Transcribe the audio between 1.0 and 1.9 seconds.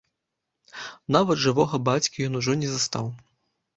Нават жывога